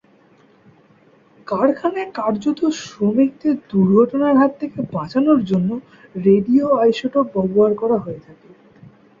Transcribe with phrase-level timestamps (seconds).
[1.47, 5.69] কারখানায় কার্যরত শ্রমিকদের দুর্ঘটনার হাত থেকে বাঁচানোর জন্য
[6.25, 8.47] রেডিও আইসোটোপ ব্যবহার করা হয়ে থাকে।